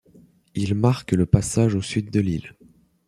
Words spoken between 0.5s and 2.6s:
Il marque le passage au sud de l'île.